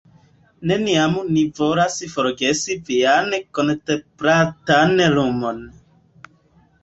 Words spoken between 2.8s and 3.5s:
vian